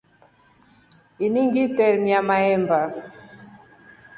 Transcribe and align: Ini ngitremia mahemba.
Ini 1.25 1.39
ngitremia 1.47 2.19
mahemba. 2.27 2.79